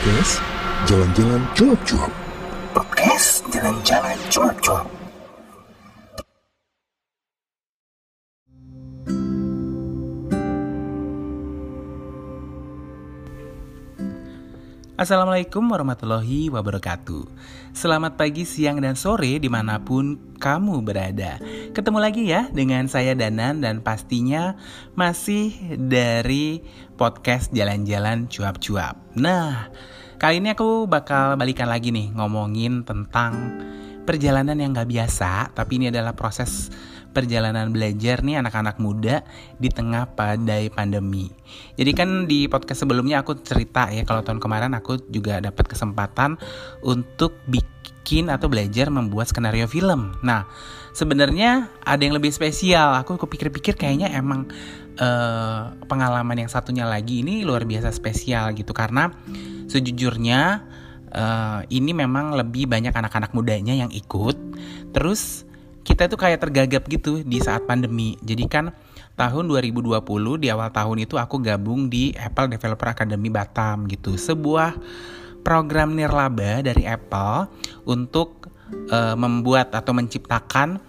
[0.00, 0.40] Podcast
[0.88, 2.12] Jalan-Jalan Cuap-Cuap.
[2.72, 4.99] Podcast Jalan-Jalan Cuap-Cuap
[15.00, 17.24] Assalamualaikum warahmatullahi wabarakatuh.
[17.72, 21.40] Selamat pagi, siang, dan sore di mana pun kamu berada.
[21.72, 24.60] Ketemu lagi ya dengan saya Danan dan pastinya
[24.92, 26.60] masih dari
[27.00, 29.16] podcast Jalan-Jalan Cuap-Cuap.
[29.16, 29.72] Nah,
[30.20, 33.56] kali ini aku bakal balikan lagi nih ngomongin tentang
[34.04, 36.68] perjalanan yang gak biasa Tapi ini adalah proses
[37.10, 39.26] perjalanan belajar nih anak-anak muda
[39.58, 41.30] di tengah badai pandemi.
[41.74, 46.38] Jadi kan di podcast sebelumnya aku cerita ya kalau tahun kemarin aku juga dapat kesempatan
[46.86, 50.14] untuk bikin atau belajar membuat skenario film.
[50.22, 50.46] Nah,
[50.94, 52.94] sebenarnya ada yang lebih spesial.
[53.02, 54.50] Aku kepikir-pikir kayaknya emang
[54.98, 59.10] uh, pengalaman yang satunya lagi ini luar biasa spesial gitu karena
[59.70, 60.66] sejujurnya
[61.14, 64.36] uh, ini memang lebih banyak anak-anak mudanya yang ikut.
[64.90, 65.49] Terus
[65.80, 68.16] kita tuh kayak tergagap gitu di saat pandemi.
[68.20, 68.72] Jadi kan
[69.16, 70.00] tahun 2020
[70.40, 74.16] di awal tahun itu aku gabung di Apple Developer Academy Batam gitu.
[74.16, 74.76] Sebuah
[75.40, 77.48] program nirlaba dari Apple
[77.88, 78.52] untuk
[78.92, 80.80] uh, membuat atau menciptakan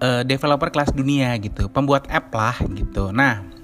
[0.00, 3.12] uh, developer kelas dunia gitu, pembuat app lah gitu.
[3.12, 3.55] Nah,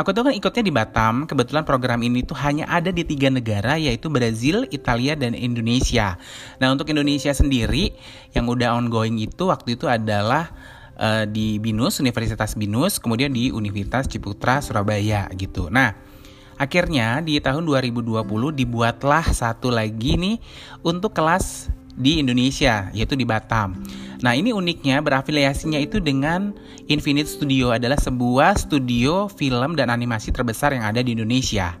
[0.00, 3.76] Aku tuh kan ikutnya di Batam, kebetulan program ini tuh hanya ada di tiga negara
[3.76, 6.16] yaitu Brazil, Italia, dan Indonesia.
[6.56, 7.92] Nah untuk Indonesia sendiri
[8.32, 10.56] yang udah ongoing itu waktu itu adalah
[10.96, 15.68] uh, di BINUS, Universitas BINUS, kemudian di Universitas Ciputra, Surabaya gitu.
[15.68, 15.92] Nah
[16.56, 18.24] akhirnya di tahun 2020
[18.56, 20.40] dibuatlah satu lagi nih
[20.80, 23.76] untuk kelas di Indonesia yaitu di Batam.
[24.20, 26.52] Nah, ini uniknya berafiliasinya itu dengan
[26.92, 31.76] Infinite Studio adalah sebuah studio film dan animasi terbesar yang ada di Indonesia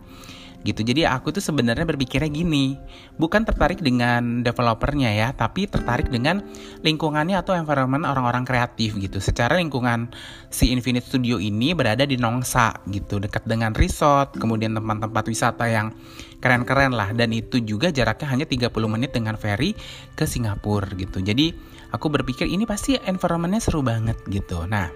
[0.60, 0.84] gitu.
[0.84, 2.76] Jadi aku tuh sebenarnya berpikirnya gini,
[3.16, 6.44] bukan tertarik dengan developernya ya, tapi tertarik dengan
[6.84, 9.18] lingkungannya atau environment orang-orang kreatif gitu.
[9.24, 10.12] Secara lingkungan
[10.52, 15.96] si Infinite Studio ini berada di Nongsa gitu, dekat dengan resort, kemudian tempat-tempat wisata yang
[16.40, 19.76] keren-keren lah dan itu juga jaraknya hanya 30 menit dengan ferry
[20.16, 21.20] ke Singapura gitu.
[21.20, 21.52] Jadi
[21.90, 24.66] aku berpikir ini pasti environmentnya seru banget gitu.
[24.66, 24.90] Nah,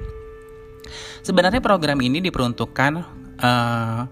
[1.22, 2.92] sebenarnya program ini diperuntukkan
[3.40, 4.02] uh,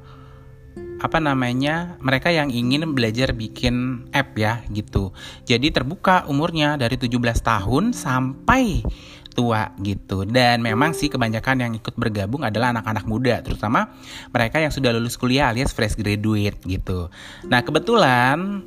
[1.02, 5.10] apa namanya mereka yang ingin belajar bikin app ya gitu.
[5.42, 7.10] Jadi terbuka umurnya dari 17
[7.42, 8.86] tahun sampai
[9.32, 10.22] tua gitu.
[10.28, 13.90] Dan memang sih kebanyakan yang ikut bergabung adalah anak-anak muda, terutama
[14.30, 17.08] mereka yang sudah lulus kuliah alias fresh graduate gitu.
[17.48, 18.62] Nah, kebetulan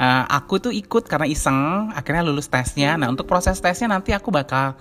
[0.00, 2.96] uh, aku tuh ikut karena iseng akhirnya lulus tesnya.
[2.96, 4.76] Nah, untuk proses tesnya nanti aku bakal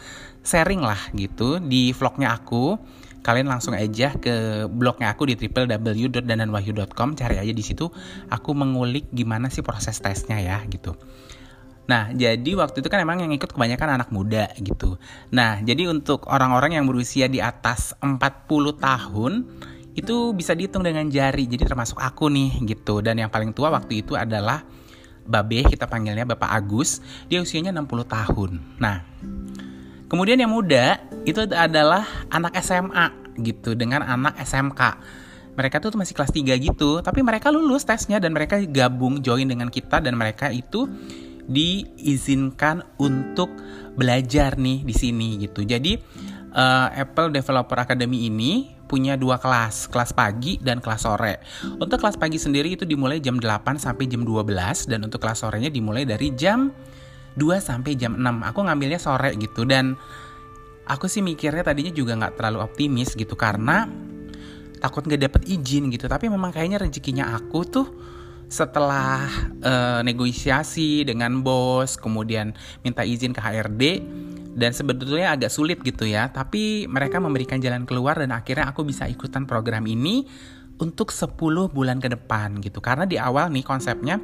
[0.45, 2.77] sharing lah gitu di vlognya aku
[3.25, 7.89] kalian langsung aja ke blognya aku di www.dananwahyu.com cari aja di situ
[8.29, 10.93] aku mengulik gimana sih proses tesnya ya gitu
[11.85, 14.97] Nah, jadi waktu itu kan emang yang ikut kebanyakan anak muda gitu.
[15.29, 18.17] Nah, jadi untuk orang-orang yang berusia di atas 40
[18.81, 19.45] tahun
[19.93, 21.45] itu bisa dihitung dengan jari.
[21.45, 23.05] Jadi termasuk aku nih gitu.
[23.05, 24.65] Dan yang paling tua waktu itu adalah
[25.25, 27.01] Babe, kita panggilnya Bapak Agus.
[27.27, 28.51] Dia usianya 60 tahun.
[28.77, 29.01] Nah,
[30.05, 34.81] Kemudian yang muda itu adalah anak SMA gitu dengan anak SMK.
[35.55, 39.71] Mereka tuh masih kelas 3 gitu, tapi mereka lulus tesnya dan mereka gabung join dengan
[39.71, 40.85] kita dan mereka itu
[41.45, 43.49] diizinkan untuk
[43.97, 45.65] belajar nih di sini gitu.
[45.65, 45.97] Jadi
[46.55, 51.43] uh, Apple Developer Academy ini punya dua kelas, kelas pagi dan kelas sore.
[51.77, 55.69] Untuk kelas pagi sendiri itu dimulai jam 8 sampai jam 12 dan untuk kelas sorenya
[55.69, 56.71] dimulai dari jam
[57.35, 59.99] 2 sampai jam 6 aku ngambilnya sore gitu dan
[60.87, 63.89] aku sih mikirnya tadinya juga nggak terlalu optimis gitu karena
[64.79, 67.87] takut nggak dapet izin gitu tapi memang kayaknya rezekinya aku tuh
[68.45, 69.25] setelah
[69.65, 72.53] uh, negosiasi dengan bos kemudian
[72.85, 73.83] minta izin ke HRD
[74.55, 79.05] dan sebetulnya agak sulit gitu ya tapi mereka memberikan jalan keluar dan akhirnya aku bisa
[79.05, 80.23] ikutan program ini
[80.79, 81.35] untuk 10
[81.71, 84.17] bulan ke depan gitu karena di awal nih konsepnya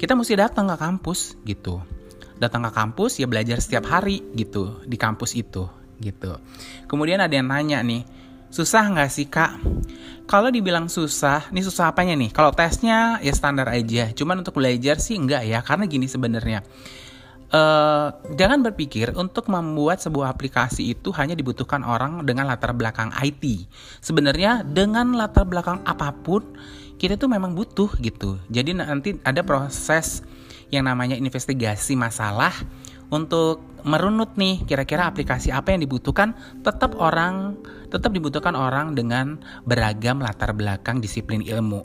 [0.00, 1.84] kita mesti datang ke kampus gitu
[2.40, 6.38] datang ke kampus ya belajar setiap hari gitu di kampus itu gitu.
[6.90, 8.02] Kemudian ada yang nanya nih,
[8.50, 9.60] susah nggak sih kak?
[10.24, 12.32] Kalau dibilang susah, ini susah apanya nih?
[12.32, 16.64] Kalau tesnya ya standar aja, cuman untuk belajar sih enggak ya, karena gini sebenarnya.
[17.54, 23.70] Uh, jangan berpikir untuk membuat sebuah aplikasi itu hanya dibutuhkan orang dengan latar belakang IT.
[24.02, 26.42] Sebenarnya dengan latar belakang apa pun
[26.98, 28.42] kita tuh memang butuh gitu.
[28.50, 30.26] Jadi nanti ada proses
[30.74, 32.50] yang namanya investigasi masalah
[33.14, 36.34] untuk merunut nih kira-kira aplikasi apa yang dibutuhkan
[36.66, 37.54] tetap orang
[37.92, 41.84] tetap dibutuhkan orang dengan beragam latar belakang disiplin ilmu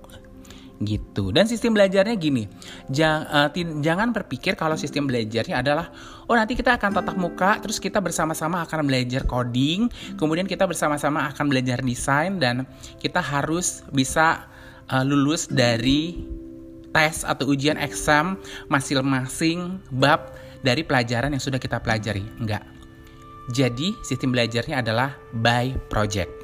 [0.79, 1.35] gitu.
[1.35, 2.47] Dan sistem belajarnya gini,
[2.87, 3.51] jang, uh,
[3.83, 5.91] jangan berpikir kalau sistem belajarnya adalah
[6.25, 11.27] oh nanti kita akan tatap muka, terus kita bersama-sama akan belajar coding, kemudian kita bersama-sama
[11.35, 12.63] akan belajar desain dan
[13.03, 14.47] kita harus bisa
[14.87, 16.23] uh, lulus dari
[16.89, 18.39] tes atau ujian eksam
[18.71, 20.33] masing-masing bab
[20.65, 22.23] dari pelajaran yang sudah kita pelajari.
[22.39, 22.63] Enggak.
[23.49, 26.38] Jadi sistem belajarnya adalah by project.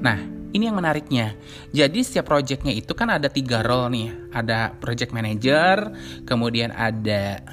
[0.00, 0.18] Nah,
[0.52, 1.36] ini yang menariknya.
[1.72, 4.08] Jadi setiap projectnya itu kan ada tiga role nih.
[4.32, 5.92] Ada project manager,
[6.24, 7.44] kemudian ada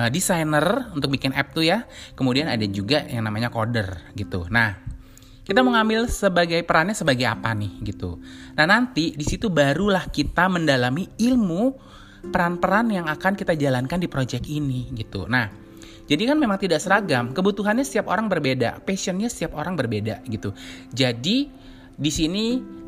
[0.00, 1.84] uh, designer untuk bikin app tuh ya.
[2.16, 4.48] Kemudian ada juga yang namanya coder gitu.
[4.48, 4.76] Nah,
[5.46, 8.18] kita mau ngambil sebagai perannya sebagai apa nih gitu.
[8.58, 11.76] Nah, nanti di situ barulah kita mendalami ilmu
[12.26, 15.30] peran-peran yang akan kita jalankan di project ini gitu.
[15.30, 15.46] Nah,
[16.06, 20.50] jadi kan memang tidak seragam, kebutuhannya setiap orang berbeda, passionnya setiap orang berbeda gitu.
[20.90, 21.50] Jadi
[21.96, 22.46] di sini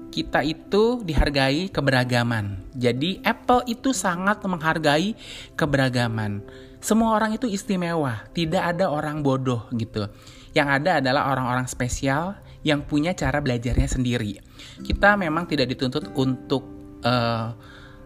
[0.08, 2.72] kita itu dihargai keberagaman.
[2.72, 5.12] Jadi Apple itu sangat menghargai
[5.56, 6.44] keberagaman.
[6.78, 10.08] Semua orang itu istimewa, tidak ada orang bodoh gitu.
[10.56, 14.38] Yang ada adalah orang-orang spesial yang punya cara belajarnya sendiri.
[14.82, 16.62] Kita memang tidak dituntut untuk
[17.02, 17.54] uh,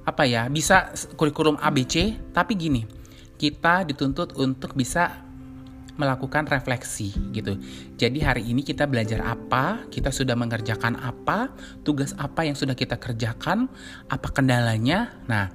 [0.02, 2.82] apa ya, bisa kurikulum ABC, tapi gini,
[3.38, 5.31] kita dituntut untuk bisa
[5.96, 7.60] melakukan refleksi gitu.
[8.00, 11.52] Jadi hari ini kita belajar apa, kita sudah mengerjakan apa,
[11.84, 13.68] tugas apa yang sudah kita kerjakan,
[14.08, 15.12] apa kendalanya.
[15.28, 15.52] Nah,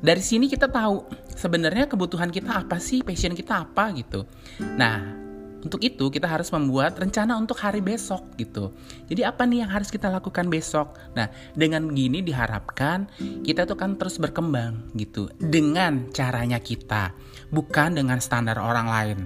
[0.00, 4.28] dari sini kita tahu sebenarnya kebutuhan kita apa sih, passion kita apa gitu.
[4.76, 5.25] Nah,
[5.64, 8.72] untuk itu kita harus membuat rencana untuk hari besok gitu.
[9.08, 10.96] Jadi apa nih yang harus kita lakukan besok?
[11.16, 13.08] Nah, dengan gini diharapkan
[13.42, 17.12] kita tuh kan terus berkembang gitu dengan caranya kita,
[17.50, 19.18] bukan dengan standar orang lain.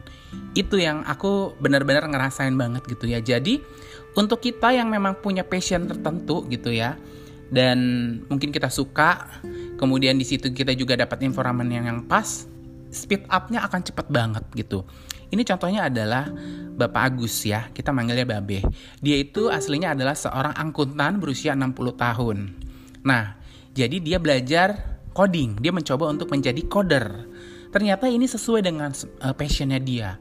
[0.59, 3.23] Itu yang aku benar-benar ngerasain banget gitu ya.
[3.23, 3.61] Jadi
[4.19, 6.99] untuk kita yang memang punya passion tertentu gitu ya,
[7.51, 7.79] dan
[8.27, 9.43] mungkin kita suka,
[9.79, 12.50] kemudian di situ kita juga dapat informasi yang, yang pas,
[12.91, 14.87] speed up-nya akan cepet banget gitu.
[15.31, 16.27] Ini contohnya adalah
[16.75, 18.67] Bapak Agus ya, kita manggilnya Babe.
[18.99, 22.39] Dia itu aslinya adalah seorang angkutan berusia 60 tahun.
[23.07, 23.39] Nah,
[23.71, 27.31] jadi dia belajar coding, dia mencoba untuk menjadi coder.
[27.71, 28.91] Ternyata ini sesuai dengan
[29.23, 30.19] uh, passionnya dia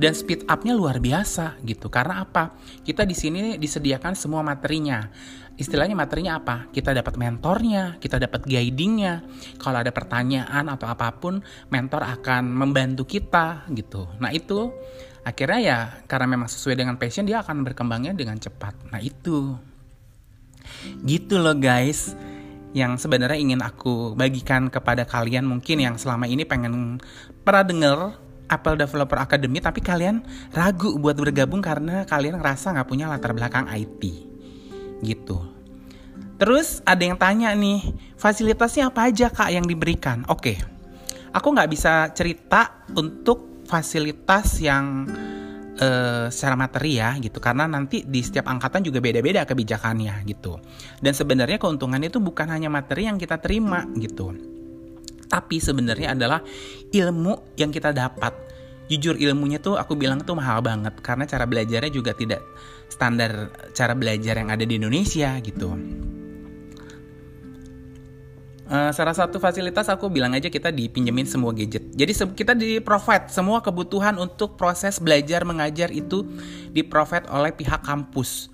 [0.00, 1.92] dan speed up-nya luar biasa gitu.
[1.92, 2.56] Karena apa?
[2.80, 5.04] Kita di sini disediakan semua materinya
[5.60, 6.72] istilahnya materinya apa?
[6.72, 9.20] Kita dapat mentornya, kita dapat guidingnya.
[9.60, 14.08] Kalau ada pertanyaan atau apa pun, mentor akan membantu kita gitu.
[14.16, 14.72] Nah itu
[15.20, 18.88] akhirnya ya karena memang sesuai dengan passion dia akan berkembangnya dengan cepat.
[18.88, 19.52] Nah itu
[21.04, 22.16] gitu loh guys
[22.72, 27.02] yang sebenarnya ingin aku bagikan kepada kalian mungkin yang selama ini pengen
[27.42, 27.98] pernah denger
[28.50, 33.70] Apple Developer Academy tapi kalian ragu buat bergabung karena kalian ngerasa nggak punya latar belakang
[33.70, 34.02] IT
[35.06, 35.60] gitu.
[36.40, 37.84] Terus ada yang tanya nih,
[38.16, 40.24] fasilitasnya apa aja kak yang diberikan?
[40.32, 40.56] Oke,
[41.36, 45.04] aku nggak bisa cerita untuk fasilitas yang
[45.76, 50.56] uh, secara materi ya gitu, karena nanti di setiap angkatan juga beda-beda kebijakannya gitu.
[50.96, 54.32] Dan sebenarnya keuntungannya itu bukan hanya materi yang kita terima gitu,
[55.30, 56.42] tapi sebenarnya adalah
[56.90, 58.34] ilmu yang kita dapat
[58.90, 62.42] jujur ilmunya tuh aku bilang tuh mahal banget karena cara belajarnya juga tidak
[62.90, 65.70] standar cara belajar yang ada di Indonesia gitu.
[68.70, 71.90] Uh, salah satu fasilitas aku bilang aja kita dipinjemin semua gadget.
[71.90, 76.22] Jadi se kita di provide semua kebutuhan untuk proses belajar mengajar itu
[76.70, 78.46] di provide oleh pihak kampus.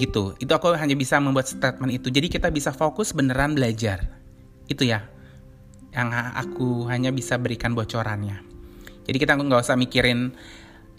[0.00, 0.32] Gitu.
[0.40, 2.08] Itu aku hanya bisa membuat statement itu.
[2.08, 4.08] Jadi kita bisa fokus beneran belajar.
[4.64, 5.04] Itu ya.
[5.92, 8.44] Yang aku hanya bisa berikan bocorannya.
[9.08, 10.36] Jadi kita nggak usah mikirin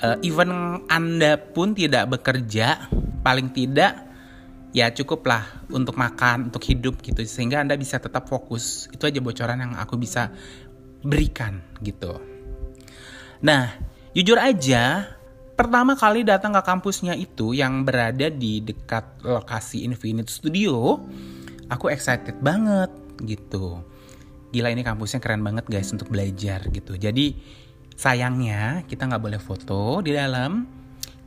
[0.01, 2.89] uh, even Anda pun tidak bekerja,
[3.21, 4.09] paling tidak
[4.69, 8.89] ya cukuplah untuk makan, untuk hidup gitu sehingga Anda bisa tetap fokus.
[8.89, 10.33] Itu aja bocoran yang aku bisa
[11.05, 12.17] berikan gitu.
[13.39, 13.71] Nah,
[14.11, 15.15] jujur aja
[15.55, 20.99] pertama kali datang ke kampusnya itu yang berada di dekat lokasi Infinite Studio,
[21.71, 22.91] aku excited banget
[23.23, 23.83] gitu.
[24.49, 26.97] Gila ini kampusnya keren banget guys untuk belajar gitu.
[26.97, 27.37] Jadi
[27.93, 30.65] sayangnya kita nggak boleh foto di dalam,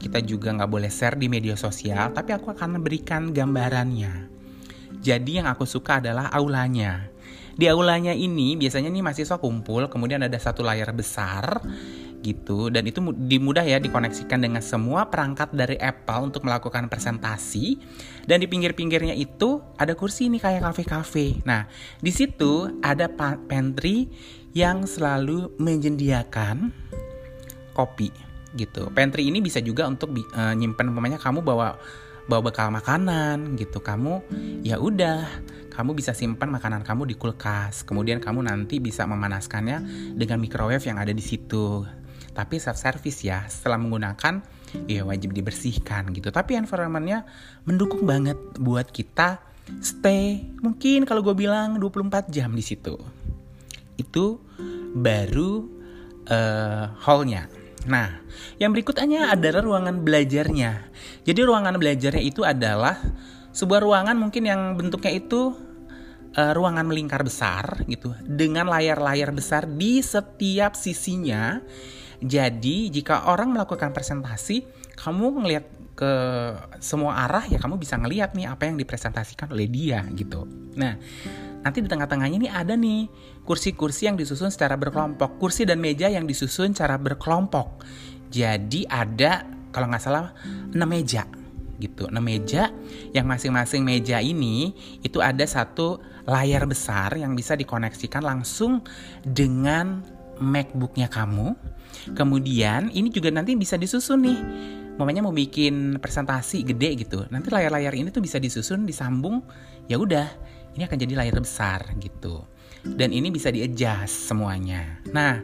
[0.02, 4.26] kita juga nggak boleh share di media sosial, tapi aku akan memberikan gambarannya.
[4.98, 7.10] Jadi yang aku suka adalah aulanya.
[7.52, 11.60] Di aulanya ini biasanya nih mahasiswa kumpul, kemudian ada satu layar besar
[12.22, 17.76] gitu dan itu dimudah ya dikoneksikan dengan semua perangkat dari Apple untuk melakukan presentasi
[18.24, 21.42] dan di pinggir-pinggirnya itu ada kursi ini kayak kafe-kafe.
[21.42, 21.66] Nah,
[21.98, 23.10] di situ ada
[23.50, 24.06] pantry
[24.54, 26.70] yang selalu menyediakan
[27.74, 28.12] kopi
[28.54, 28.92] gitu.
[28.92, 31.80] Pantry ini bisa juga untuk uh, nyimpen umpamanya kamu bawa
[32.28, 33.80] bawa bekal makanan gitu.
[33.82, 34.22] Kamu
[34.62, 35.26] ya udah
[35.72, 37.82] kamu bisa simpan makanan kamu di kulkas.
[37.88, 39.82] Kemudian kamu nanti bisa memanaskannya
[40.14, 41.88] dengan microwave yang ada di situ.
[42.32, 44.40] Tapi self service ya, setelah menggunakan
[44.88, 46.32] ya wajib dibersihkan gitu.
[46.32, 47.28] Tapi environmentnya
[47.68, 49.40] mendukung banget buat kita
[49.78, 52.96] stay mungkin kalau gue bilang 24 jam di situ.
[54.00, 54.40] Itu
[54.96, 55.68] baru
[56.28, 57.48] uh, hallnya.
[57.82, 58.22] Nah,
[58.62, 60.92] yang berikutnya adalah ruangan belajarnya.
[61.26, 62.94] Jadi ruangan belajarnya itu adalah
[63.52, 65.52] sebuah ruangan mungkin yang bentuknya itu
[66.36, 71.60] uh, ruangan melingkar besar gitu dengan layar-layar besar di setiap sisinya.
[72.22, 74.62] Jadi jika orang melakukan presentasi,
[74.94, 76.12] kamu ngelihat ke
[76.80, 80.48] semua arah ya kamu bisa ngelihat nih apa yang dipresentasikan oleh dia gitu.
[80.78, 80.96] Nah,
[81.60, 83.12] nanti di tengah-tengahnya ini ada nih
[83.44, 87.84] kursi-kursi yang disusun secara berkelompok, kursi dan meja yang disusun secara berkelompok.
[88.32, 90.32] Jadi ada kalau nggak salah
[90.72, 91.28] 6 meja
[91.76, 92.08] gitu.
[92.08, 92.72] Nah meja
[93.12, 98.80] yang masing-masing meja ini itu ada satu layar besar yang bisa dikoneksikan langsung
[99.26, 100.06] dengan
[100.38, 101.52] MacBooknya kamu.
[102.12, 104.40] Kemudian ini juga nanti bisa disusun nih.
[105.00, 107.24] Mamanya mau bikin presentasi gede gitu.
[107.32, 109.40] Nanti layar-layar ini tuh bisa disusun, disambung.
[109.88, 110.28] Ya udah,
[110.76, 112.44] ini akan jadi layar besar gitu.
[112.82, 115.00] Dan ini bisa di-adjust semuanya.
[115.14, 115.40] Nah,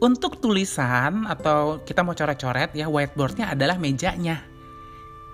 [0.00, 4.44] untuk tulisan atau kita mau coret-coret ya whiteboardnya adalah mejanya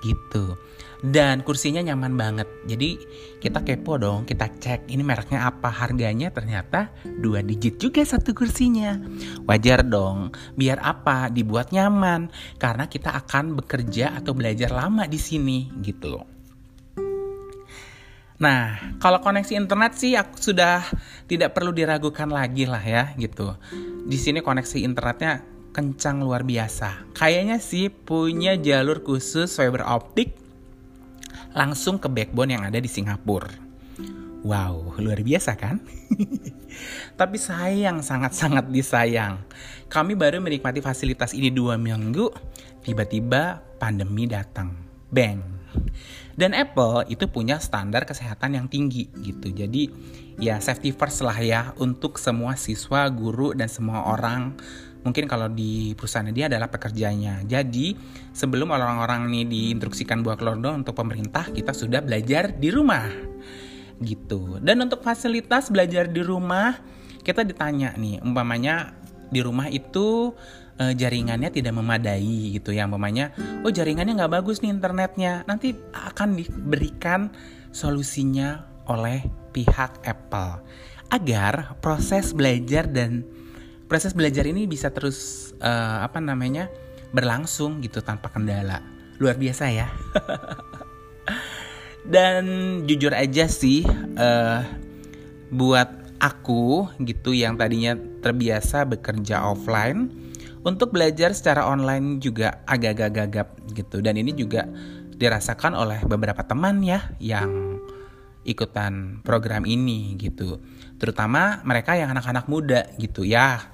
[0.03, 0.59] gitu
[1.03, 2.49] dan kursinya nyaman banget.
[2.71, 2.97] Jadi
[3.43, 5.69] kita kepo dong kita cek ini mereknya apa.
[5.69, 9.03] Harganya ternyata dua digit juga satu kursinya.
[9.45, 11.27] Wajar dong biar apa?
[11.27, 12.31] Dibuat nyaman.
[12.63, 16.27] Karena kita akan bekerja atau belajar lama di sini gitu loh.
[18.43, 20.83] Nah, kalau koneksi internet sih aku sudah
[21.31, 23.55] tidak perlu diragukan lagi lah ya gitu.
[24.03, 27.15] Di sini koneksi internetnya kencang luar biasa.
[27.15, 30.42] Kayaknya sih punya jalur khusus fiber optik
[31.53, 33.53] langsung ke backbone yang ada di Singapura.
[34.43, 35.79] Wow, luar biasa kan?
[37.21, 39.39] Tapi sayang, sangat-sangat disayang.
[39.87, 42.27] Kami baru menikmati fasilitas ini dua minggu,
[42.83, 44.75] tiba-tiba pandemi datang.
[45.13, 45.63] Bang.
[46.33, 49.53] Dan Apple itu punya standar kesehatan yang tinggi gitu.
[49.53, 49.93] Jadi
[50.41, 54.57] ya safety first lah ya untuk semua siswa, guru, dan semua orang
[55.03, 57.43] mungkin kalau di perusahaan dia adalah pekerjanya.
[57.47, 57.95] Jadi
[58.35, 63.07] sebelum orang-orang ini diinstruksikan buat keluar untuk pemerintah, kita sudah belajar di rumah
[64.03, 64.59] gitu.
[64.59, 66.75] Dan untuk fasilitas belajar di rumah,
[67.23, 68.99] kita ditanya nih, umpamanya
[69.31, 70.35] di rumah itu
[70.77, 73.31] e, jaringannya tidak memadai gitu ya, umpamanya,
[73.63, 77.31] oh jaringannya nggak bagus nih internetnya, nanti akan diberikan
[77.71, 79.23] solusinya oleh
[79.55, 80.61] pihak Apple
[81.13, 83.23] agar proses belajar dan
[83.93, 86.73] proses belajar ini bisa terus uh, apa namanya
[87.13, 88.81] berlangsung gitu tanpa kendala.
[89.21, 89.93] Luar biasa ya.
[92.17, 92.45] Dan
[92.89, 93.85] jujur aja sih
[94.17, 94.65] uh,
[95.53, 97.93] buat aku gitu yang tadinya
[98.25, 100.09] terbiasa bekerja offline
[100.65, 104.01] untuk belajar secara online juga agak-agak gagap gitu.
[104.01, 104.73] Dan ini juga
[105.21, 107.77] dirasakan oleh beberapa teman ya yang
[108.49, 110.59] ikutan program ini gitu
[111.03, 113.27] terutama mereka yang anak-anak muda gitu.
[113.27, 113.67] Ya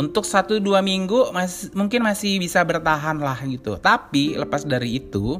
[0.00, 3.78] untuk satu dua minggu mas, mungkin masih bisa bertahan lah gitu.
[3.78, 5.38] Tapi lepas dari itu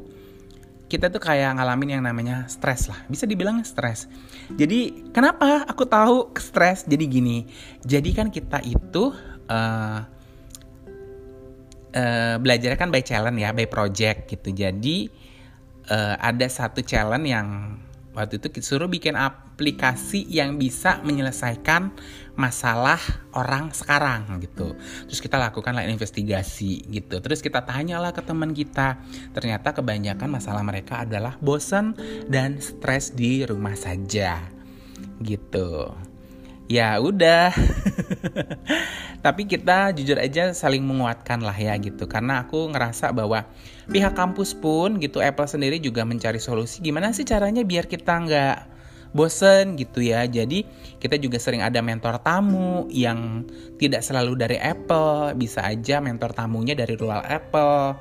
[0.87, 3.02] kita tuh kayak ngalamin yang namanya stres lah.
[3.11, 4.07] Bisa dibilang stres.
[4.55, 6.87] Jadi kenapa aku tahu stres?
[6.87, 7.38] Jadi gini
[7.83, 9.11] jadi kan kita itu
[9.50, 10.00] uh,
[11.97, 14.55] uh, belajar kan by challenge ya by project gitu.
[14.55, 15.11] Jadi
[15.90, 17.49] uh, ada satu challenge yang
[18.21, 21.91] waktu itu suruh bikin aplikasi yang bisa menyelesaikan
[22.37, 23.00] masalah
[23.33, 24.77] orang sekarang gitu.
[25.09, 27.21] Terus kita lakukan lah investigasi gitu.
[27.21, 29.00] Terus kita tanyalah ke teman kita.
[29.33, 31.97] Ternyata kebanyakan masalah mereka adalah bosan
[32.29, 34.41] dan stres di rumah saja.
[35.21, 36.10] Gitu.
[36.71, 37.50] Ya udah.
[39.27, 42.07] Tapi kita jujur aja saling menguatkan lah ya gitu.
[42.07, 43.43] Karena aku ngerasa bahwa
[43.91, 48.59] pihak kampus pun gitu Apple sendiri juga mencari solusi gimana sih caranya biar kita nggak
[49.11, 50.23] bosen gitu ya.
[50.31, 50.62] Jadi
[51.03, 53.50] kita juga sering ada mentor tamu yang
[53.83, 57.99] tidak selalu dari Apple, bisa aja mentor tamunya dari luar Apple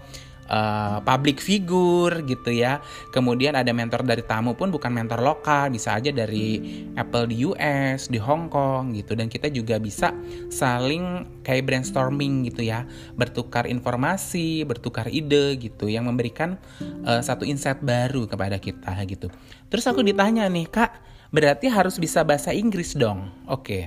[0.49, 2.81] uh, public figure gitu ya.
[3.13, 6.59] Kemudian ada mentor dari tamu pun bukan mentor lokal, bisa aja dari
[6.97, 9.13] Apple di US, di Hong Kong gitu.
[9.13, 10.11] Dan kita juga bisa
[10.49, 12.83] saling kayak brainstorming gitu ya,
[13.15, 16.57] bertukar informasi, bertukar ide gitu, yang memberikan
[17.05, 19.29] uh, satu insight baru kepada kita gitu.
[19.69, 20.91] Terus aku ditanya nih, kak,
[21.29, 23.29] berarti harus bisa bahasa Inggris dong?
[23.45, 23.63] Oke.
[23.63, 23.83] Okay.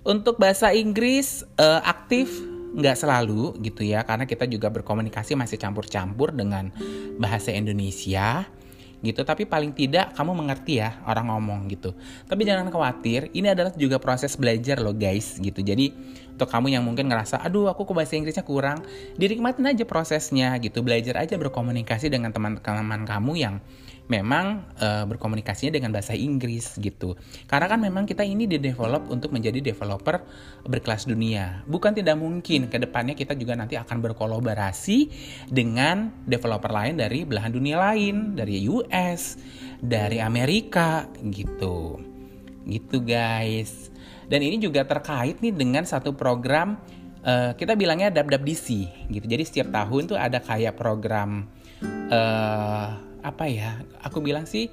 [0.00, 2.32] Untuk bahasa Inggris uh, aktif
[2.70, 6.70] nggak selalu gitu ya karena kita juga berkomunikasi masih campur-campur dengan
[7.18, 8.46] bahasa Indonesia
[9.00, 9.24] gitu.
[9.24, 11.96] Tapi paling tidak kamu mengerti ya orang ngomong gitu.
[12.28, 15.60] Tapi jangan khawatir ini adalah juga proses belajar loh guys gitu.
[15.64, 15.92] Jadi
[16.36, 18.84] untuk kamu yang mungkin ngerasa aduh aku ke bahasa Inggrisnya kurang
[19.16, 20.84] dinikmatin aja prosesnya gitu.
[20.84, 23.56] Belajar aja berkomunikasi dengan teman-teman kamu yang
[24.10, 27.14] memang uh, berkomunikasinya dengan bahasa Inggris gitu.
[27.46, 30.18] Karena kan memang kita ini di-develop untuk menjadi developer
[30.66, 31.62] berkelas dunia.
[31.70, 34.98] Bukan tidak mungkin ke depannya kita juga nanti akan berkolaborasi
[35.46, 39.38] dengan developer lain dari belahan dunia lain, dari US,
[39.78, 42.02] dari Amerika gitu.
[42.66, 43.94] Gitu guys.
[44.26, 46.82] Dan ini juga terkait nih dengan satu program
[47.22, 48.66] uh, kita bilangnya DC
[49.06, 49.26] gitu.
[49.26, 51.46] Jadi setiap tahun tuh ada kayak program
[52.10, 54.68] uh, apa ya aku bilang sih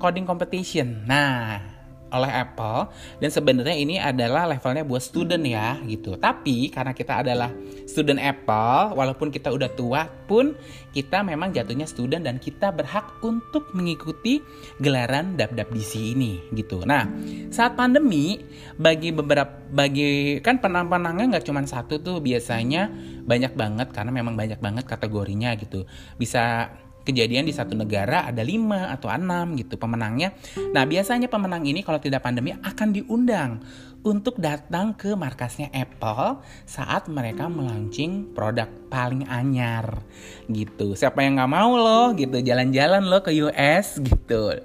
[0.00, 1.72] coding competition nah
[2.12, 6.20] oleh Apple dan sebenarnya ini adalah levelnya buat student ya gitu.
[6.20, 7.48] Tapi karena kita adalah
[7.88, 10.52] student Apple, walaupun kita udah tua pun
[10.92, 14.44] kita memang jatuhnya student dan kita berhak untuk mengikuti
[14.78, 16.84] gelaran DC ini gitu.
[16.84, 17.08] Nah,
[17.48, 18.44] saat pandemi
[18.76, 22.92] bagi beberapa bagi kan penang-penangnya nggak cuma satu tuh biasanya
[23.24, 25.88] banyak banget karena memang banyak banget kategorinya gitu.
[26.20, 26.68] Bisa
[27.02, 30.34] kejadian di satu negara ada lima atau enam gitu pemenangnya.
[30.74, 33.62] Nah biasanya pemenang ini kalau tidak pandemi akan diundang
[34.02, 40.02] untuk datang ke markasnya Apple saat mereka melaunching produk paling anyar
[40.50, 40.98] gitu.
[40.98, 44.58] Siapa yang nggak mau loh gitu jalan-jalan loh ke US gitu.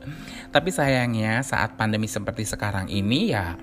[0.50, 3.54] Tapi sayangnya saat pandemi seperti sekarang ini ya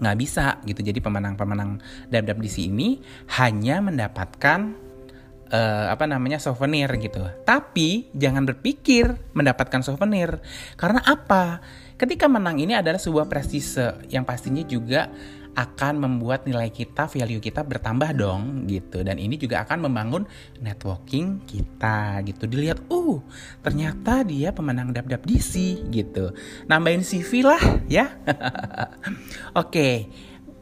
[0.00, 0.82] nggak bisa gitu.
[0.82, 1.78] Jadi pemenang-pemenang
[2.10, 2.98] WWDC ini
[3.38, 4.89] hanya mendapatkan
[5.50, 7.20] uh, apa namanya souvenir gitu.
[7.44, 10.40] Tapi jangan berpikir mendapatkan souvenir
[10.78, 11.60] karena apa?
[12.00, 15.12] Ketika menang ini adalah sebuah prestise yang pastinya juga
[15.50, 19.02] akan membuat nilai kita, value kita bertambah dong gitu.
[19.02, 20.22] Dan ini juga akan membangun
[20.62, 22.46] networking kita gitu.
[22.46, 23.18] Dilihat, uh
[23.60, 26.30] ternyata dia pemenang dap-dap DC gitu.
[26.70, 28.06] Nambahin CV lah ya.
[29.60, 30.08] Oke.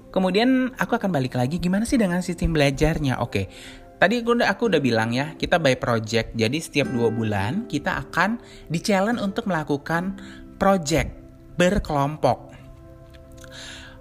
[0.08, 3.20] Kemudian aku akan balik lagi gimana sih dengan sistem belajarnya?
[3.20, 3.52] Oke.
[3.98, 6.38] Tadi aku udah, aku udah bilang ya, kita by project.
[6.38, 8.38] Jadi setiap dua bulan kita akan
[8.70, 10.14] di challenge untuk melakukan
[10.54, 11.10] project
[11.58, 12.54] berkelompok.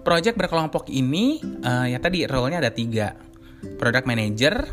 [0.06, 3.18] Project berkelompok ini uh, ya tadi role-nya ada tiga.
[3.82, 4.70] Product manager,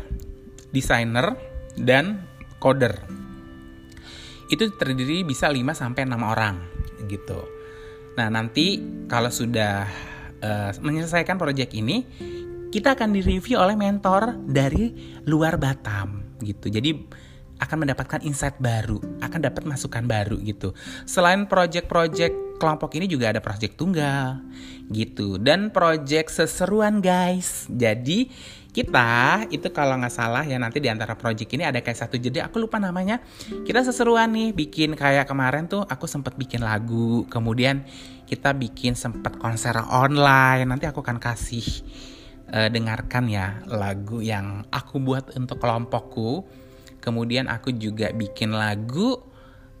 [0.69, 1.33] designer,
[1.73, 2.21] dan
[2.61, 2.93] coder.
[4.53, 6.55] Itu terdiri bisa 5 sampai 6 orang
[7.09, 7.41] gitu.
[8.15, 9.89] Nah, nanti kalau sudah
[10.39, 12.05] uh, menyelesaikan project ini,
[12.75, 14.91] kita akan direview oleh mentor dari
[15.23, 16.67] luar Batam gitu.
[16.67, 16.91] Jadi
[17.55, 20.75] akan mendapatkan insight baru, akan dapat masukan baru gitu.
[21.07, 24.43] Selain project-project kelompok ini juga ada project tunggal
[24.91, 27.63] gitu dan project seseruan guys.
[27.71, 28.27] Jadi
[28.75, 32.43] kita itu kalau nggak salah ya nanti di antara project ini ada kayak satu jadi
[32.43, 33.23] aku lupa namanya.
[33.63, 37.87] Kita seseruan nih bikin kayak kemarin tuh aku sempat bikin lagu, kemudian
[38.27, 40.67] kita bikin sempat konser online.
[40.67, 41.63] Nanti aku akan kasih
[42.51, 46.45] uh, dengarkan ya lagu yang aku buat untuk kelompokku.
[47.01, 49.21] Kemudian aku juga bikin lagu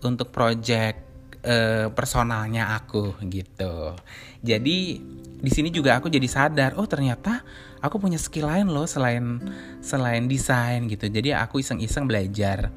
[0.05, 1.01] untuk project
[1.41, 3.97] uh, personalnya aku gitu.
[4.45, 5.01] Jadi
[5.35, 7.41] di sini juga aku jadi sadar, oh ternyata
[7.81, 9.41] aku punya skill lain loh selain
[9.81, 11.09] selain desain gitu.
[11.09, 12.69] Jadi aku iseng-iseng belajar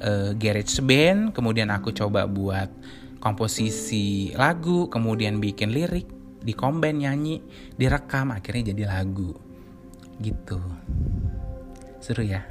[0.00, 2.72] uh, garage band, kemudian aku coba buat
[3.20, 7.36] komposisi lagu, kemudian bikin lirik di combine nyanyi
[7.76, 9.36] direkam akhirnya jadi lagu
[10.20, 10.60] gitu
[12.00, 12.44] seru ya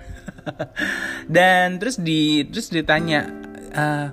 [1.35, 3.25] dan terus di terus ditanya
[3.73, 4.07] uh,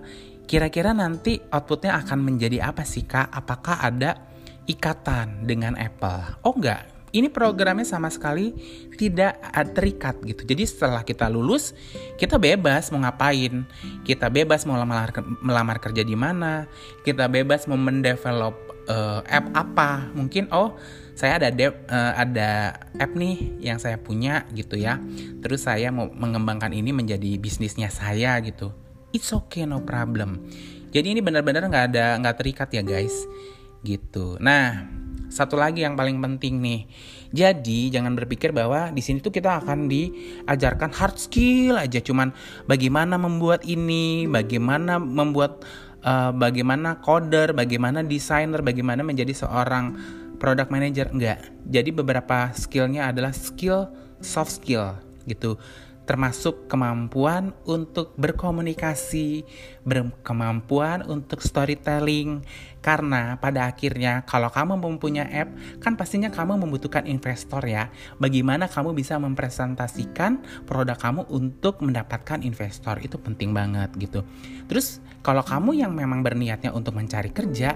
[0.48, 4.16] kira-kira nanti outputnya akan menjadi apa sih kak apakah ada
[4.64, 8.52] ikatan dengan Apple oh enggak ini programnya sama sekali
[9.00, 9.40] tidak
[9.72, 10.42] terikat gitu.
[10.44, 11.72] Jadi setelah kita lulus,
[12.20, 13.64] kita bebas mau ngapain.
[14.04, 16.68] Kita bebas mau melamar, melamar kerja di mana.
[17.06, 20.11] Kita bebas mau mendevelop uh, app apa?
[20.14, 20.79] Mungkin oh
[21.16, 25.01] saya ada dev, uh, ada app nih yang saya punya gitu ya.
[25.40, 28.72] Terus saya mau mengembangkan ini menjadi bisnisnya saya gitu.
[29.14, 30.44] It's okay no problem.
[30.90, 33.14] Jadi ini benar-benar nggak ada nggak terikat ya guys.
[33.81, 34.37] Gitu.
[34.40, 34.96] Nah
[35.27, 36.87] satu lagi yang paling penting nih.
[37.35, 41.99] Jadi jangan berpikir bahwa di sini tuh kita akan diajarkan hard skill aja.
[42.01, 42.31] Cuman
[42.70, 45.66] bagaimana membuat ini bagaimana membuat
[46.02, 49.96] uh, bagaimana coder, bagaimana desainer, bagaimana menjadi seorang
[50.37, 51.40] product manager enggak.
[51.64, 53.88] Jadi beberapa skillnya adalah skill
[54.20, 55.56] soft skill gitu.
[56.07, 59.42] Termasuk kemampuan untuk berkomunikasi,
[59.83, 62.47] berkemampuan untuk storytelling.
[62.79, 65.51] Karena pada akhirnya kalau kamu mempunyai app,
[65.83, 67.90] kan pastinya kamu membutuhkan investor ya.
[68.23, 74.23] Bagaimana kamu bisa mempresentasikan produk kamu untuk mendapatkan investor itu penting banget gitu.
[74.71, 77.75] Terus kalau kamu yang memang berniatnya untuk mencari kerja,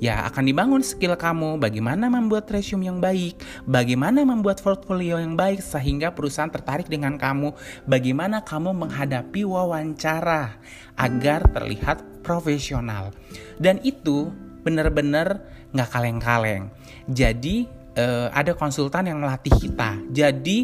[0.00, 5.60] ya akan dibangun skill kamu bagaimana membuat resume yang baik, bagaimana membuat portfolio yang baik
[5.60, 7.52] sehingga perusahaan tertarik dengan kamu,
[7.84, 10.56] bagaimana kamu menghadapi wawancara
[10.96, 13.12] agar terlihat profesional.
[13.60, 14.32] Dan itu
[14.64, 16.72] benar-benar nggak kaleng-kaleng.
[17.06, 17.68] Jadi
[18.00, 20.00] uh, ada konsultan yang melatih kita.
[20.10, 20.58] Jadi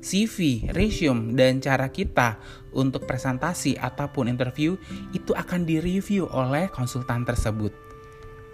[0.00, 2.40] CV, resume, dan cara kita
[2.72, 4.74] untuk presentasi ataupun interview
[5.12, 7.89] itu akan direview oleh konsultan tersebut.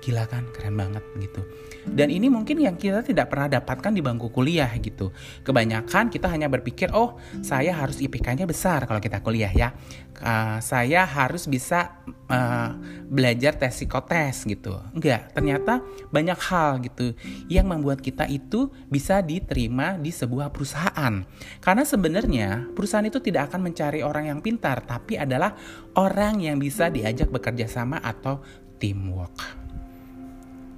[0.07, 1.42] Gila kan, keren banget gitu.
[1.83, 5.11] Dan ini mungkin yang kita tidak pernah dapatkan di bangku kuliah gitu.
[5.42, 9.75] Kebanyakan kita hanya berpikir, oh saya harus IPK-nya besar kalau kita kuliah ya.
[10.16, 12.71] Uh, saya harus bisa uh,
[13.11, 14.79] belajar tes psikotes gitu.
[14.95, 15.83] Enggak, ternyata
[16.14, 17.19] banyak hal gitu
[17.51, 21.27] yang membuat kita itu bisa diterima di sebuah perusahaan.
[21.59, 25.59] Karena sebenarnya perusahaan itu tidak akan mencari orang yang pintar, tapi adalah
[25.99, 28.38] orang yang bisa diajak bekerja sama atau
[28.79, 29.66] teamwork.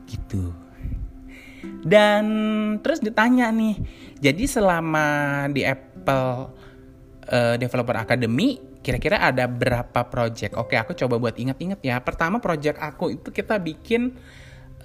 [0.09, 0.51] Gitu.
[1.85, 2.25] Dan
[2.81, 3.77] terus ditanya nih,
[4.19, 5.07] jadi selama
[5.53, 6.55] di Apple
[7.29, 10.57] uh, Developer Academy kira-kira ada berapa project?
[10.57, 12.01] Oke, aku coba buat inget-inget ya.
[12.01, 14.17] Pertama project aku itu kita bikin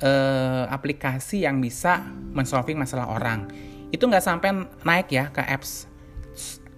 [0.04, 3.48] uh, aplikasi yang bisa mensolving masalah orang.
[3.94, 4.50] Itu nggak sampai
[4.84, 5.88] naik ya ke apps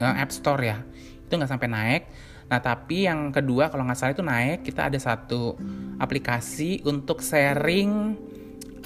[0.03, 0.77] uh, App Store ya.
[1.25, 2.03] Itu nggak sampai naik.
[2.45, 5.57] Nah, tapi yang kedua kalau nggak salah itu naik, kita ada satu
[5.97, 8.13] aplikasi untuk sharing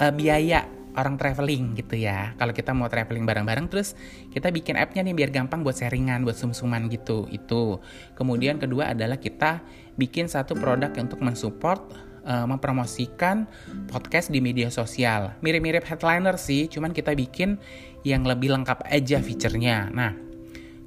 [0.00, 0.64] uh, biaya
[0.96, 2.34] orang traveling gitu ya.
[2.34, 3.94] Kalau kita mau traveling bareng-bareng terus
[4.32, 7.28] kita bikin app-nya nih biar gampang buat sharingan, buat sum-suman gitu.
[7.30, 7.78] Itu.
[8.18, 9.62] Kemudian kedua adalah kita
[9.94, 11.80] bikin satu produk untuk mensupport
[12.24, 13.46] uh, mempromosikan
[13.86, 15.36] podcast di media sosial.
[15.44, 17.60] Mirip-mirip headliner sih, cuman kita bikin
[18.02, 19.92] yang lebih lengkap aja fiturnya.
[19.92, 20.29] Nah,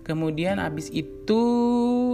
[0.04, 1.42] kemudian abis itu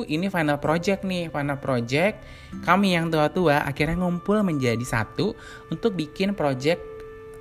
[0.06, 2.24] ini final project nih, final project.
[2.64, 5.38] Kami yang tua-tua akhirnya ngumpul menjadi satu
[5.70, 6.82] untuk bikin project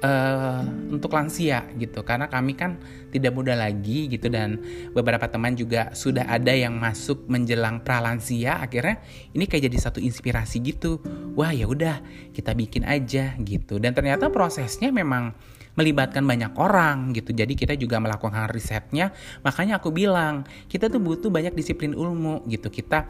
[0.03, 2.03] uh, untuk lansia gitu.
[2.07, 4.61] Karena kami kan tidak muda lagi gitu dan
[4.93, 8.61] beberapa teman juga sudah ada yang masuk menjelang pralansia.
[8.63, 9.03] Akhirnya
[9.35, 11.03] ini kayak jadi satu inspirasi gitu.
[11.35, 12.03] Wah ya udah
[12.35, 13.81] kita bikin aja gitu.
[13.83, 15.35] Dan ternyata prosesnya memang
[15.79, 17.31] melibatkan banyak orang gitu.
[17.31, 19.15] Jadi kita juga melakukan risetnya.
[19.47, 22.67] Makanya aku bilang kita tuh butuh banyak disiplin ilmu gitu.
[22.67, 23.07] Kita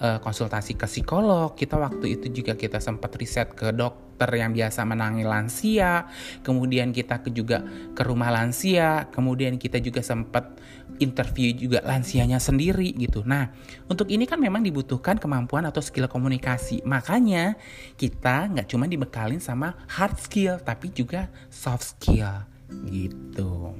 [0.00, 1.52] uh, konsultasi ke psikolog.
[1.52, 6.08] Kita waktu itu juga kita sempat riset ke dok dokter yang biasa menangi lansia,
[6.40, 7.60] kemudian kita juga
[7.92, 10.56] ke rumah lansia, kemudian kita juga sempat
[10.96, 13.20] interview juga lansianya sendiri gitu.
[13.28, 13.52] Nah,
[13.92, 16.80] untuk ini kan memang dibutuhkan kemampuan atau skill komunikasi.
[16.88, 17.60] Makanya
[18.00, 22.48] kita nggak cuma dibekalin sama hard skill, tapi juga soft skill
[22.88, 23.76] gitu.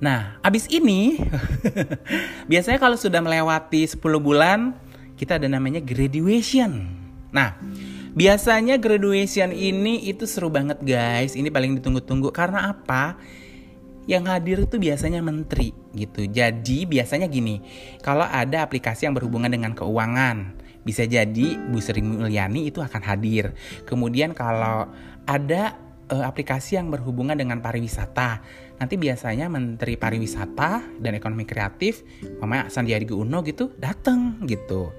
[0.00, 1.20] Nah, abis ini
[2.50, 4.72] biasanya kalau sudah melewati 10 bulan
[5.20, 7.04] kita ada namanya graduation.
[7.34, 7.58] Nah,
[8.14, 11.34] Biasanya graduation ini itu seru banget guys.
[11.34, 13.18] Ini paling ditunggu-tunggu karena apa?
[14.06, 16.22] Yang hadir itu biasanya menteri gitu.
[16.30, 17.58] Jadi biasanya gini,
[18.06, 20.54] kalau ada aplikasi yang berhubungan dengan keuangan,
[20.86, 23.56] bisa jadi Bu Sri Mulyani itu akan hadir.
[23.82, 24.86] Kemudian kalau
[25.26, 25.74] ada
[26.12, 28.44] uh, aplikasi yang berhubungan dengan pariwisata,
[28.78, 32.04] nanti biasanya Menteri Pariwisata dan Ekonomi Kreatif,
[32.38, 34.92] Mama Sandiaga Uno gitu datang gitu.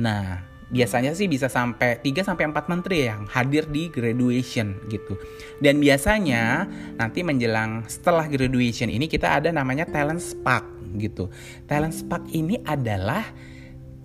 [0.00, 5.18] Nah, biasanya sih bisa sampai 3 sampai 4 menteri yang hadir di graduation gitu.
[5.58, 10.64] Dan biasanya nanti menjelang setelah graduation ini kita ada namanya talent spark
[10.96, 11.28] gitu.
[11.66, 13.26] Talent spark ini adalah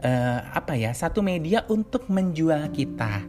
[0.01, 0.91] uh, apa ya?
[0.91, 3.21] Satu media untuk menjual kita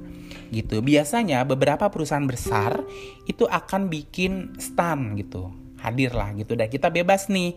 [0.50, 0.80] gitu.
[0.80, 2.80] Biasanya beberapa perusahaan besar
[3.28, 5.52] itu akan bikin stand gitu
[5.86, 7.54] hadir lah gitu dan kita bebas nih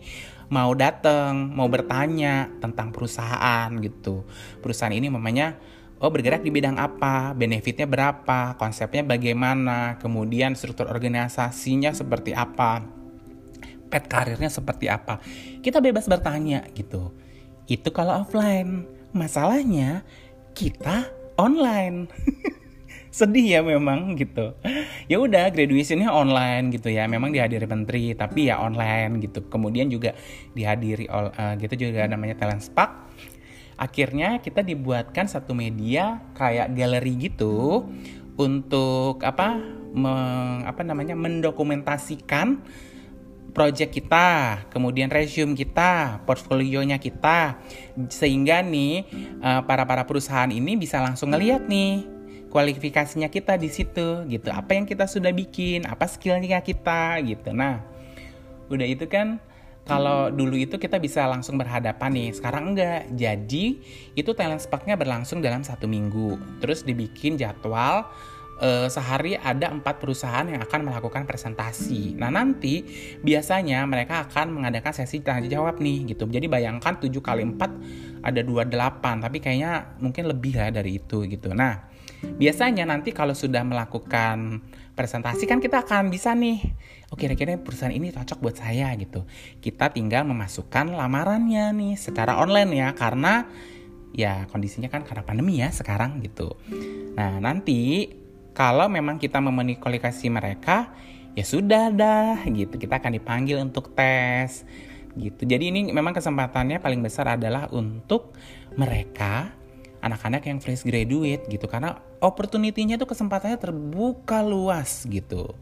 [0.50, 4.26] mau datang mau bertanya tentang perusahaan gitu.
[4.58, 5.54] Perusahaan ini namanya
[6.02, 7.32] oh bergerak di bidang apa?
[7.38, 8.58] Benefitnya berapa?
[8.58, 9.96] Konsepnya bagaimana?
[10.02, 12.82] Kemudian struktur organisasinya seperti apa?
[13.90, 15.22] Pet karirnya seperti apa?
[15.62, 17.14] Kita bebas bertanya gitu.
[17.70, 18.98] Itu kalau offline.
[19.10, 20.06] Masalahnya
[20.54, 22.06] kita online
[23.18, 24.54] sedih ya memang gitu.
[25.10, 27.10] Ya udah graduationnya online gitu ya.
[27.10, 29.46] Memang dihadiri menteri tapi ya online gitu.
[29.50, 30.14] Kemudian juga
[30.54, 33.10] dihadiri uh, gitu juga namanya talent spark.
[33.80, 37.88] Akhirnya kita dibuatkan satu media kayak galeri gitu
[38.36, 39.56] untuk apa
[39.92, 42.60] meng, apa namanya mendokumentasikan
[43.50, 47.58] project kita, kemudian resume kita, portfolionya kita,
[48.06, 49.10] sehingga nih
[49.42, 52.19] uh, para para perusahaan ini bisa langsung ngeliat nih
[52.50, 54.50] kualifikasinya kita di situ gitu.
[54.50, 57.54] Apa yang kita sudah bikin, apa skillnya kita gitu.
[57.54, 57.80] Nah,
[58.68, 59.38] udah itu kan
[59.86, 63.10] kalau dulu itu kita bisa langsung berhadapan nih, sekarang enggak.
[63.14, 63.80] Jadi
[64.14, 66.60] itu talent sparknya berlangsung dalam satu minggu.
[66.62, 68.06] Terus dibikin jadwal
[68.60, 72.14] uh, sehari ada empat perusahaan yang akan melakukan presentasi.
[72.14, 72.84] Nah nanti
[73.24, 76.28] biasanya mereka akan mengadakan sesi tanya jawab nih gitu.
[76.28, 81.50] Jadi bayangkan 7 kali 4 ada 28 tapi kayaknya mungkin lebih lah dari itu gitu.
[81.56, 81.89] Nah
[82.36, 84.60] biasanya nanti kalau sudah melakukan
[84.94, 86.60] presentasi kan kita akan bisa nih
[87.08, 89.24] oh kira-kira perusahaan ini cocok buat saya gitu
[89.64, 93.48] kita tinggal memasukkan lamarannya nih secara online ya karena
[94.12, 96.52] ya kondisinya kan karena pandemi ya sekarang gitu
[97.16, 100.90] nah nanti kalau memang kita memenuhi kualifikasi mereka,
[101.38, 102.76] ya sudah dah gitu.
[102.76, 104.66] Kita akan dipanggil untuk tes
[105.14, 105.42] gitu.
[105.46, 108.34] Jadi ini memang kesempatannya paling besar adalah untuk
[108.78, 109.50] mereka
[110.00, 115.52] anak-anak yang fresh graduate gitu karena opportunity-nya tuh kesempatannya terbuka luas gitu.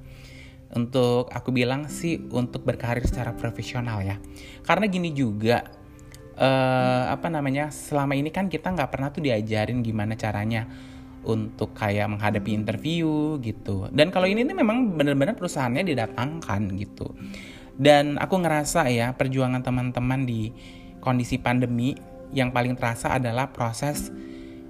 [0.69, 4.21] Untuk aku bilang sih untuk berkarir secara profesional ya.
[4.63, 5.65] Karena gini juga
[6.39, 10.69] uh, apa namanya selama ini kan kita nggak pernah tuh diajarin gimana caranya
[11.27, 13.91] untuk kayak menghadapi interview gitu.
[13.91, 17.11] Dan kalau ini nih memang benar-benar perusahaannya didatangkan gitu.
[17.79, 20.51] Dan aku ngerasa ya perjuangan teman-teman di
[20.99, 21.95] kondisi pandemi
[22.35, 24.13] yang paling terasa adalah proses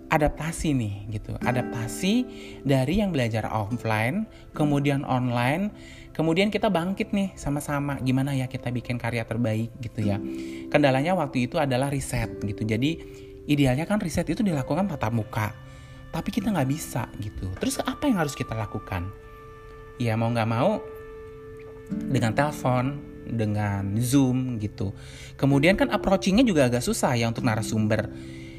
[0.09, 1.37] adaptasi nih gitu.
[1.41, 2.15] Adaptasi
[2.65, 4.25] dari yang belajar offline,
[4.57, 5.71] kemudian online,
[6.17, 10.17] kemudian kita bangkit nih sama-sama gimana ya kita bikin karya terbaik gitu ya.
[10.73, 12.65] Kendalanya waktu itu adalah riset gitu.
[12.65, 13.01] Jadi
[13.49, 15.69] idealnya kan riset itu dilakukan tatap muka
[16.13, 19.13] tapi kita nggak bisa gitu terus apa yang harus kita lakukan
[20.01, 20.81] ya mau nggak mau
[21.89, 24.97] dengan telepon dengan zoom gitu.
[25.37, 28.11] Kemudian kan approachingnya juga agak susah ya untuk narasumber.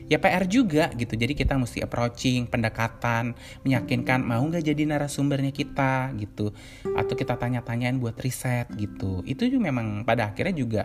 [0.09, 1.13] Ya PR juga gitu.
[1.13, 6.49] Jadi kita mesti approaching pendekatan meyakinkan mau nggak jadi narasumbernya kita gitu.
[6.97, 9.21] Atau kita tanya-tanyain buat riset gitu.
[9.29, 10.81] Itu juga memang pada akhirnya juga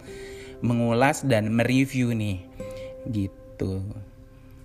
[0.61, 2.45] mengulas dan mereview nih
[3.09, 3.81] gitu.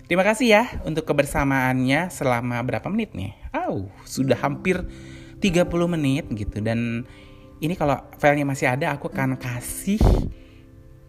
[0.05, 3.33] Terima kasih ya untuk kebersamaannya selama berapa menit nih?
[3.53, 4.85] Oh, sudah hampir
[5.41, 7.05] 30 menit gitu dan
[7.61, 10.01] ini kalau filenya masih ada aku akan kasih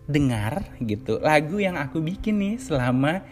[0.06, 3.26] dengar gitu lagu yang aku bikin nih selama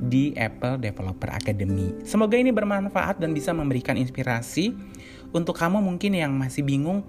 [0.00, 1.92] di Apple Developer Academy.
[2.04, 4.72] Semoga ini bermanfaat dan bisa memberikan inspirasi
[5.30, 7.06] untuk kamu mungkin yang masih bingung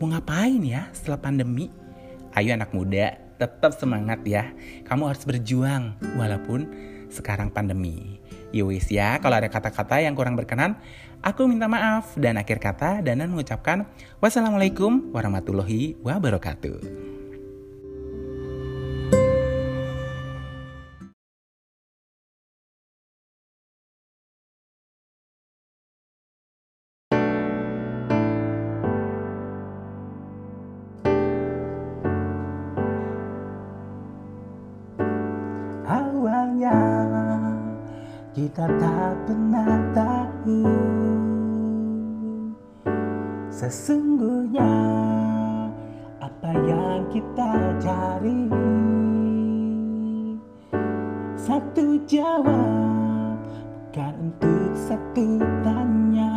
[0.00, 1.70] mau ngapain ya setelah pandemi.
[2.32, 4.50] Ayo anak muda, tetap semangat ya.
[4.88, 6.66] Kamu harus berjuang walaupun
[7.12, 8.18] sekarang pandemi.
[8.52, 10.76] Yowis ya, kalau ada kata-kata yang kurang berkenan,
[11.24, 12.16] aku minta maaf.
[12.20, 13.88] Dan akhir kata, Danan mengucapkan
[14.20, 17.21] wassalamualaikum warahmatullahi wabarakatuh.
[38.52, 40.60] Kita tak pernah tahu
[43.48, 44.76] Sesungguhnya
[46.20, 48.52] apa yang kita cari
[51.32, 56.36] Satu jawab bukan untuk satu tanya.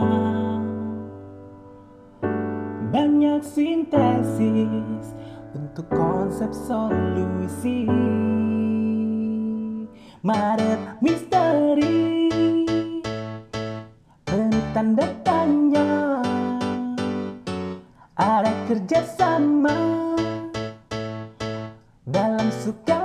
[2.95, 5.11] Banyak sintesis
[5.51, 7.91] untuk konsep solusi.
[10.25, 12.04] Maret misteri
[14.85, 16.21] Tanda tanya
[18.13, 19.73] Ada kerjasama
[22.05, 23.04] Dalam suka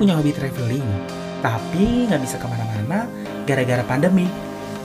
[0.00, 0.88] punya hobi traveling,
[1.44, 3.04] tapi nggak bisa ke mana-mana
[3.44, 4.24] gara-gara pandemi.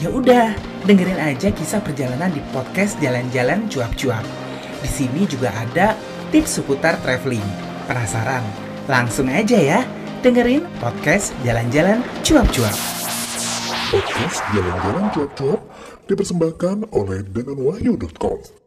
[0.04, 0.52] Ya udah,
[0.84, 4.28] dengerin aja kisah perjalanan di podcast Jalan-Jalan Cuap-Cuap.
[4.84, 5.96] Di sini juga ada
[6.36, 7.48] tips seputar traveling.
[7.88, 8.44] Penasaran?
[8.92, 9.80] Langsung aja ya,
[10.20, 12.76] dengerin podcast Jalan-Jalan Cuap-Cuap.
[13.96, 15.62] Podcast Jalan-Jalan Cuap-Cuap
[16.12, 18.65] dipersembahkan oleh denganwahyu.com.